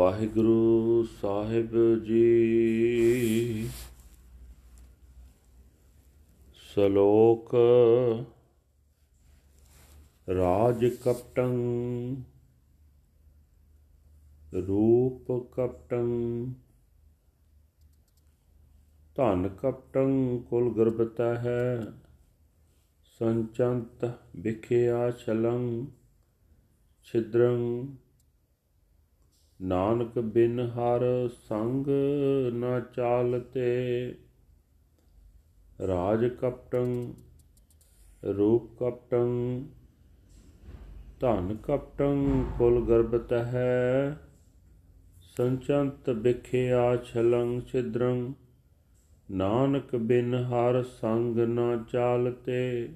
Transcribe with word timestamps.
ਵਾਹਿਗੁਰੂ 0.00 1.06
ਸਾਹਿਬ 1.22 2.04
ਜੀ। 2.04 3.70
ਸ਼ਲੋਕ 6.54 7.54
ਰਾਜ 10.28 10.86
ਕਪਟੰ, 10.86 11.56
ਰੂਪ 14.66 15.52
ਕਪਟੰ, 15.52 16.46
ਧਨ 19.14 19.48
ਕਪਟੰ, 19.48 20.38
ਕੁਲ 20.38 20.74
ਗਰਬਤਾ 20.74 21.34
ਹੈ 21.34 21.92
ਸੰਚੰਤ 23.18 24.18
ਵਿਖਿਆ 24.36 25.10
ਛਲੰ, 25.10 25.86
ਛਿਦਰੰ 27.02 27.86
ਨਾਨਕ 29.62 30.18
ਬਿਨ 30.18 30.60
ਹਰ 30.60 31.28
ਸੰਗ 31.48 31.86
ਨਾ 32.52 32.80
ਚਾਲਤੇ। 32.80 34.14
ਰਾਜ 35.86 36.26
ਕਪਟੰ, 36.26 37.12
ਰੂਪ 38.36 38.84
ਕਪਟੰ, 38.84 39.62
ਧਨ 41.20 41.56
ਕਪਟੰ, 41.62 42.44
ਕੁਲ 42.58 42.86
ਗਰਬਤ 42.86 43.32
ਹੈ 43.32 44.20
ਸੰਚੰਤ 45.20 46.10
ਵਿਖਿਆ 46.10 46.96
ਛਲੰ 46.96 47.60
ਛਿਦਰੰ। 47.60 48.32
ਨਾਨਕ 49.30 49.96
ਬਿਨ 49.96 50.34
ਹਰ 50.34 50.82
ਸੰਗ 50.82 51.36
ਨਾ 51.36 51.84
ਚਾਲਤੇ। 51.92 52.88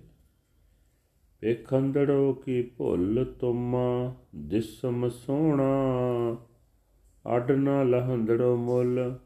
ਵੇਖੰਦੜੋ 1.42 2.32
ਕੀ 2.32 2.62
ਭੁੱਲ 2.62 3.34
ਤੁਮਾ, 3.40 4.14
ਦਿਸਮ 4.36 5.08
ਸੋਹਣਾ 5.08 5.66
ਅਡ 7.36 7.50
ਨਾ 7.50 7.82
ਲਹੰਦੜੋ 7.82 8.56
ਮੁੱਲ, 8.56 9.18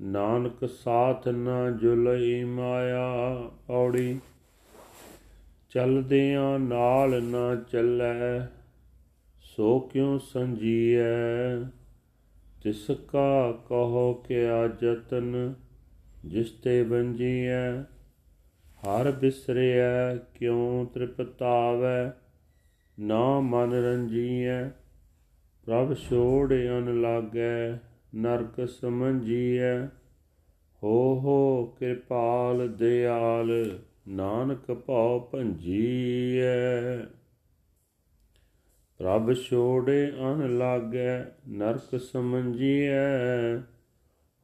ਨਾਨਕ 0.00 0.68
ਸਾਥ 0.68 1.28
ਨਾ 1.28 1.70
ਜੁਲਈ 1.70 2.44
ਮਾਇਆ 2.44 3.50
ਔੜੀ। 3.70 4.20
ਚਲਦਿਆਂ 5.70 6.58
ਨਾਲ 6.58 7.22
ਨਾ 7.22 7.54
ਚੱਲੈ, 7.54 8.46
ਸੋ 9.40 9.80
ਕਿਉ 9.80 10.18
ਸੰਜੀਐ? 10.18 11.58
ਤਿਸ 12.62 12.90
ਕਾ 13.08 13.52
ਕਹੋ 13.52 14.14
ਕਿਆ 14.14 14.68
ਜਤਨ, 14.68 15.54
ਜਿਸ 16.24 16.50
ਤੇ 16.50 16.82
ਬੰਜੀਐ 16.82 17.82
ਹਰ 18.84 19.10
ਬਿਸਰਿਐ, 19.10 20.16
ਕਿਉ 20.16 20.84
ਤ੍ਰਿਪਤਾਵੈ? 20.94 22.12
ਨਾ 23.00 23.40
ਮਨ 23.40 23.72
ਰੰਜੀਐ। 23.72 24.83
ਪ੍ਰਭ 25.66 25.94
ਛੋੜ 25.94 26.54
ਅਨ 26.54 27.00
ਲਾਗੈ, 27.00 27.78
ਨਰਕ 28.14 28.68
ਸਮਝੀਐ। 28.68 29.86
ਹੋ 30.82 31.20
ਹੋ 31.20 31.66
ਕਿਰਪਾਲ 31.66 32.76
ਦਿਆਲ, 32.76 33.78
ਨਾਨਕ 34.08 34.72
ਭਉ 34.72 35.20
ਭੰਜੀਐ। 35.32 36.96
ਪ੍ਰਭ 38.98 39.32
ਛੋੜ 39.32 39.90
ਅਨ 40.32 40.58
ਲਾਗੈ, 40.58 41.24
ਨਰਕ 41.48 42.00
ਸਮਝੀਐ। 42.00 43.56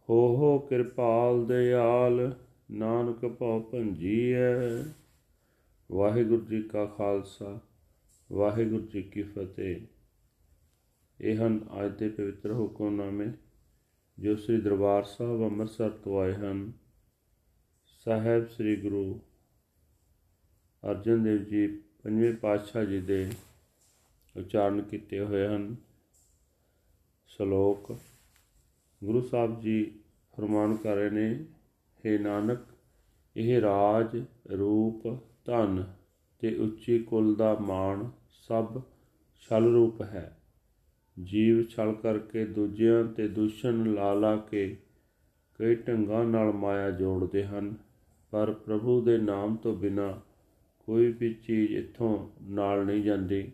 ਹੋ 0.09 0.37
ਹੋ 0.37 0.59
ਕਿਰਪਾਲ 0.59 1.47
ਦਿਆਲ, 1.47 2.35
ਨਾਨਕ 2.71 3.27
ਭਉ 3.27 3.61
ਭੰਜੀਐ। 3.61 4.83
ਵਾਹਿਗੁਰੂ 5.93 6.45
ਜੀ 6.45 6.63
ਕਾ 6.63 6.85
ਖਾਲਸਾ, 6.85 7.61
ਵਾਹਿਗੁਰੂ 8.33 8.87
ਜੀ 8.87 9.03
ਕੀ 9.03 9.23
ਫਤਿਹ। 9.23 10.00
ਇਹ 11.21 11.37
ਹਨ 11.37 11.61
ਅੱਜ 11.85 11.99
ਦੇ 11.99 12.09
ਪਵਿੱਤਰ 12.09 12.53
ਹੁਕਮਨਾਮੇ, 12.53 13.27
ਜੋ 14.19 14.37
ਸ੍ਰੀ 14.37 14.61
ਦਰਬਾਰ 14.61 15.05
ਸਾਹਿਬ 15.05 15.43
ਅੰਮ੍ਰਿਤਸਰ 15.43 15.91
ਤੋਂ 15.91 16.21
ਆਏ 16.21 16.35
ਹਨ। 16.35 16.73
ਸਾਹਿਬ 17.87 18.47
ਸ੍ਰੀ 18.47 18.77
ਗੁਰੂ 18.77 19.21
ਅਰਜਨ 20.91 21.23
ਦੇਵ 21.23 21.45
ਜੀ 21.45 21.67
ਪੰਜਵੇਂ 22.03 22.35
ਪਾਤਸ਼ਾਹ 22.35 22.85
ਜੀ 22.85 23.01
ਦੇ 23.01 23.33
ਉਚਾਰਨ 24.37 24.83
ਕੀਤੇ 24.83 25.21
ਹੋਏ 25.21 25.47
ਹਨ। 25.47 25.77
ਸ਼ਲੋਕ, 27.27 27.99
ਗੁਰੂ 29.05 29.21
ਸਾਹਿਬ 29.21 29.61
ਜੀ 29.61 30.01
ਫਰਮਾਨ 30.37 30.77
ਕਰ 30.77 30.97
ਰਹੇ 30.97 31.11
ਨੇ 31.11 31.45
हे 32.07 32.23
ਨਾਨਕ, 32.23 32.61
ਇਹ 33.37 33.61
ਰਾਜ, 33.61 34.25
ਰੂਪ, 34.53 35.19
ਧਨ 35.45 35.95
ਤੇ 36.39 36.55
ਉੱਚੀ 36.55 36.99
ਕੁਲ 36.99 37.35
ਦਾ 37.35 37.55
ਮਾਣ 37.55 38.11
ਸਭ 38.31 38.83
ਛਲ 39.41 39.73
ਰੂਪ 39.73 40.03
ਹੈ। 40.03 40.40
ਜੀਵ 41.25 41.63
ਛਲ 41.63 41.93
ਕਰਕੇ 41.93 42.45
ਦੂਜਿਆਂ 42.45 43.05
ਤੇ 43.05 43.29
ਦੁਸ਼ਣ 43.29 43.95
ਲਾ 43.95 44.15
ਲਾ 44.15 44.37
ਕੇ 44.37 44.77
ਕਈ 45.55 45.75
ਢੰਗਾਂ 45.75 46.25
ਨਾਲ 46.25 46.53
ਮਾਇਆ 46.53 46.91
ਜੋੜਦੇ 46.91 47.45
ਹਨ, 47.45 47.75
ਪਰ 48.31 48.53
ਪ੍ਰਭੂ 48.53 49.03
ਦੇ 49.03 49.19
ਨਾਮ 49.19 49.57
ਤੋਂ 49.57 49.77
ਬਿਨਾ 49.77 50.21
ਕੋਈ 50.87 51.13
ਵੀ 51.13 51.35
ਚੀਜ਼ 51.35 51.73
ਇੱਥੋਂ 51.73 52.31
ਨਾਲ 52.43 52.87
ਨਹੀਂ 52.87 53.03
ਜਾਂਦੀ। 53.03 53.53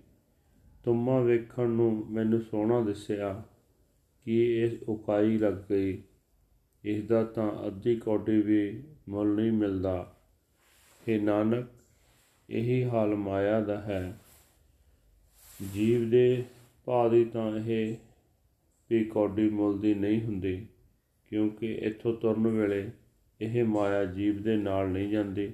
ਤੁਮਾ 0.85 1.21
ਵੇਖਣ 1.21 1.69
ਨੂੰ 1.69 2.07
ਮੈਨੂੰ 2.11 2.41
ਸੋਹਣਾ 2.41 2.81
ਦਿਸਿਆ 2.81 3.43
ਕਿ 4.25 4.57
ਇਹ 4.57 4.79
ਉਕਾਈ 4.89 5.39
ਲੱਗ 5.39 5.55
ਗਈ। 5.71 6.03
ਇਸ 6.85 7.05
ਦਾ 7.05 7.25
ਤਾਂ 7.25 7.67
ਅੱਧੀ 7.67 7.97
ਕੌਡੀ 7.97 8.43
ਵੀ 8.43 8.83
ਮੁੱਲ 9.09 9.29
ਨਹੀਂ 9.29 9.53
ਮਿਲਦਾ। 9.53 10.17
हे 11.03 11.23
ਨਾਨਕ, 11.23 11.67
ਇਹੀ 12.51 12.85
ਹਾਲ 12.85 13.15
ਮਾਇਆ 13.15 13.61
ਦਾ 13.61 13.81
ਹੈ। 13.81 14.19
ਜੀਵ 15.75 16.11
ਦੇ 16.11 16.45
ਭਾਅ 16.87 17.09
ਦੀ 17.09 17.25
ਤਾਂ 17.25 17.51
ਇਹ 17.59 17.97
ਵੀ 18.91 19.05
ਕੌਡੀ 19.05 19.49
ਮੁੱਲ 19.51 19.79
ਦੀ 19.79 19.95
ਨਹੀਂ 19.95 20.21
ਹੁੰਦੀ, 20.23 20.67
ਕਿਉਂਕਿ 21.31 21.73
ਇੱਥੋਂ 21.75 22.15
ਤੁਰਨ 22.15 22.47
ਵੇਲੇ 22.49 22.91
ਇਹ 23.41 23.65
ਮਾਇਆ 23.65 24.05
ਜੀਵ 24.05 24.43
ਦੇ 24.43 24.57
ਨਾਲ 24.57 24.89
ਨਹੀਂ 24.89 25.09
ਜਾਂਦੀ। 25.09 25.53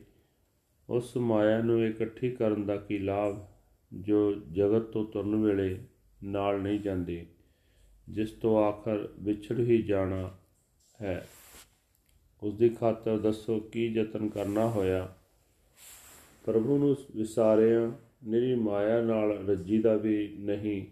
ਉਸ 0.88 1.16
ਮਾਇਆ 1.16 1.60
ਨੂੰ 1.62 1.82
ਇਕੱਠੀ 1.84 2.30
ਕਰਨ 2.30 2.66
ਦਾ 2.66 2.76
ਕੀ 2.76 2.98
ਲਾਭ, 2.98 3.38
ਜੋ 3.92 4.32
ਜਗਤ 4.52 4.82
ਤੋਂ 4.82 5.04
ਤੁਰਨ 5.04 5.36
ਵੇਲੇ 5.36 5.78
ਨਾਲ 6.24 6.60
ਨਹੀਂ 6.60 6.80
ਜਾਂਦੀ, 6.80 7.24
ਜਿਸ 8.08 8.30
ਤੋਂ 8.30 8.56
ਆਖਰ 8.64 9.08
ਵਿਛੜ 9.18 9.58
ਹੀ 9.60 9.82
ਜਾਣਾ 9.82 10.30
ਹੈ। 11.02 11.26
ਉਸ 12.42 12.54
ਦੀ 12.54 12.68
ਖਾਤਰ 12.68 13.18
ਦੱਸੋ 13.18 13.58
ਕੀ 13.62 13.86
ਯਤਨ 13.86 14.28
ਕਰਨਾ 14.28 14.68
ਹੋਇਆ? 14.68 15.14
ਪ੍ਰਭੂ 16.44 16.78
ਨੂੰ 16.78 16.96
ਵਿਸਾਰਿਆ 17.16 17.90
ਨਿਰੀ 18.24 18.54
ਮਾਇਆ 18.54 19.00
ਨਾਲ 19.02 19.46
ਰੱਜੀ 19.48 19.78
ਦਾ 19.78 19.96
ਵੀ 19.96 20.28
ਨਹੀਂ 20.38 20.84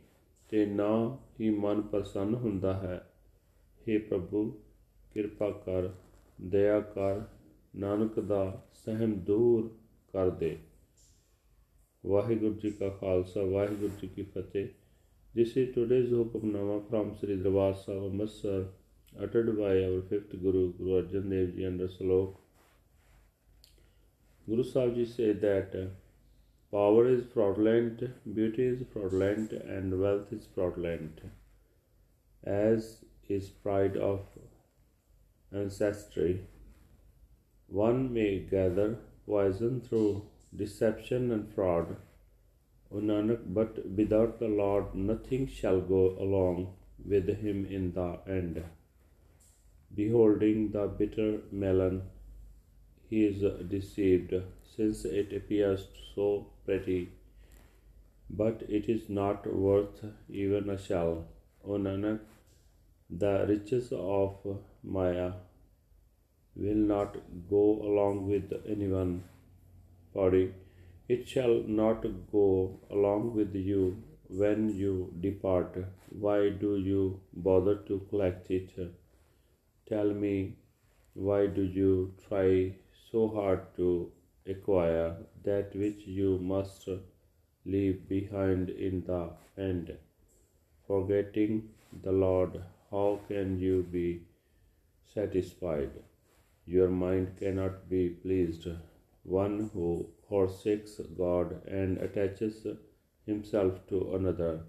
ਤੇ 0.50 0.64
ਨਾ 0.66 1.18
ਹੀ 1.40 1.50
ਮਨ 1.50 1.80
ਪ੍ਰਸੰਨ 1.80 2.34
ਹੁੰਦਾ 2.34 2.72
ਹੈ 2.74 2.96
हे 3.80 4.00
ਪ੍ਰਭੂ 4.08 4.44
ਕਿਰਪਾ 5.14 5.50
ਕਰ 5.66 5.90
ਦਇਆ 6.40 6.80
ਕਰ 6.80 7.22
ਨਾਨਕ 7.76 8.20
ਦਾ 8.20 8.42
ਸਹਿਮ 8.74 9.14
ਦੂਰ 9.24 9.70
ਕਰ 10.12 10.30
ਦੇ 10.30 10.56
ਵਾਹਿਗੁਰੂ 12.04 12.54
ਜੀ 12.54 12.70
ਕਾ 12.70 12.88
ਖਾਲਸਾ 12.90 13.42
ਵਾਹਿਗੁਰੂ 13.42 13.90
ਜੀ 14.00 14.08
ਕੀ 14.08 14.22
ਫਤਿਹ 14.22 14.68
This 15.34 15.56
is 15.56 15.72
today's 15.72 16.10
Hukamnama 16.10 16.88
from 16.88 17.16
Sri 17.16 17.36
Darbar 17.36 17.72
Sahib 17.72 18.02
Amritsar, 18.04 18.64
uttered 19.12 19.56
by 19.56 19.84
our 19.84 20.02
fifth 20.02 20.32
Guru, 20.32 20.72
Guru 20.72 21.00
Arjan 21.00 21.30
Dev 21.30 21.54
Ji 21.54 21.66
under 21.66 21.86
Salok. 21.86 22.34
Guru 24.46 24.64
Sahib 24.64 24.96
Ji 24.96 25.04
said 25.04 25.40
that 25.40 25.72
uh, 25.72 25.84
power 26.70 27.06
is 27.08 27.24
fraudulent, 27.34 28.02
beauty 28.34 28.64
is 28.64 28.82
fraudulent, 28.92 29.52
and 29.52 30.00
wealth 30.00 30.32
is 30.32 30.46
fraudulent, 30.54 31.20
as 32.44 33.04
is 33.28 33.48
pride 33.48 33.96
of 33.96 34.20
ancestry. 35.52 36.46
One 37.66 38.12
may 38.12 38.40
gather 38.40 38.98
poison 39.26 39.80
through 39.80 40.26
deception 40.54 41.30
and 41.32 41.52
fraud. 41.54 41.96
O 42.92 42.96
Nanak, 42.96 43.42
but 43.54 43.88
without 43.98 44.38
the 44.38 44.48
Lord 44.48 44.94
nothing 44.94 45.46
shall 45.46 45.80
go 45.80 46.16
along 46.18 46.74
with 47.04 47.28
him 47.28 47.66
in 47.66 47.92
the 47.92 48.18
end. 48.26 48.62
Beholding 49.94 50.72
the 50.72 50.86
bitter 50.86 51.42
melon, 51.50 52.02
he 53.10 53.26
is 53.26 53.42
deceived, 53.68 54.32
since 54.76 55.04
it 55.04 55.32
appears 55.38 55.86
so 56.14 56.46
pretty, 56.64 57.00
but 58.42 58.62
it 58.78 58.88
is 58.88 59.08
not 59.08 59.46
worth 59.52 60.04
even 60.28 60.70
a 60.70 60.78
shell. 60.78 61.26
O 61.64 61.78
Nanak, 61.86 62.20
the 63.10 63.34
riches 63.48 63.92
of 63.92 64.36
Maya 64.82 65.32
will 66.54 66.82
not 66.94 67.16
go 67.50 67.64
along 67.90 68.26
with 68.28 68.52
anyone. 68.66 69.22
Body 70.14 70.44
it 71.12 71.28
shall 71.28 71.54
not 71.66 72.04
go 72.32 72.78
along 72.96 73.22
with 73.36 73.54
you 73.68 73.80
when 74.42 74.68
you 74.80 74.92
depart. 75.20 75.78
Why 76.24 76.50
do 76.50 76.76
you 76.88 77.20
bother 77.32 77.74
to 77.88 77.98
collect 78.10 78.50
it? 78.58 78.70
Tell 79.88 80.12
me, 80.24 80.34
why 81.14 81.40
do 81.56 81.62
you 81.62 82.14
try 82.28 82.76
so 83.10 83.28
hard 83.28 83.62
to 83.76 84.12
acquire 84.46 85.16
that 85.44 85.74
which 85.74 86.06
you 86.06 86.38
must 86.38 86.88
leave 87.64 88.08
behind 88.08 88.70
in 88.70 89.02
the 89.06 89.30
end? 89.56 89.96
forgetting 90.90 91.58
the 92.02 92.10
Lord, 92.10 92.60
how 92.90 93.20
can 93.28 93.58
you 93.60 93.82
be 93.92 94.22
satisfied? 95.14 95.90
Your 96.66 96.88
mind 96.88 97.36
cannot 97.38 97.88
be 97.88 98.08
pleased. 98.08 98.66
One 99.22 99.70
who 99.72 100.08
forsakes 100.28 101.00
God 101.16 101.64
and 101.68 101.98
attaches 101.98 102.66
himself 103.24 103.86
to 103.90 104.16
another 104.16 104.64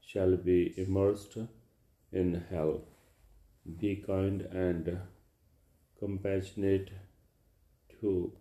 shall 0.00 0.36
be 0.36 0.72
immersed 0.78 1.36
in 2.12 2.42
hell. 2.50 2.80
Be 3.82 3.96
kind 3.96 4.40
and 4.66 4.98
compassionate 5.98 6.90
to 8.00 8.32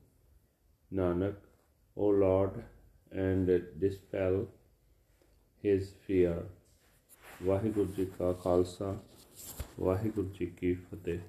Nanak, 0.92 1.36
O 1.98 2.08
Lord, 2.08 2.64
and 3.12 3.48
dispel 3.80 4.48
his 5.64 5.92
fear. 6.06 6.38
Waheguru 7.44 7.92
ji 7.94 8.06
ਕਾ 8.18 8.32
ਖਾਲਸਾ 8.34 8.98
ਵਾਹਿਗੁਰੂ 9.80 10.30
ਜੀ 10.30 10.46
ਕੀ 10.46 10.74
ਫਤਿਹ 10.74 11.20